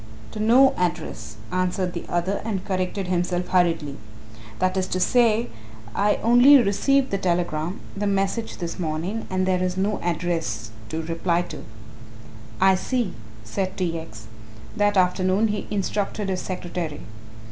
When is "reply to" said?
11.03-11.65